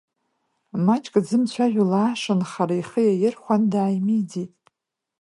Маҷк 0.85 1.13
дзымцәажәо 1.23 1.83
лаашанхара 1.91 2.75
ихы 2.81 3.01
иаирхәан, 3.05 3.61
дааимидеит. 3.71 4.53